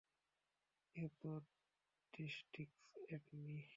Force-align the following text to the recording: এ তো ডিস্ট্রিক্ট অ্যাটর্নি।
এ 0.95 1.05
তো 1.21 1.31
ডিস্ট্রিক্ট 2.13 2.79
অ্যাটর্নি। 3.09 3.61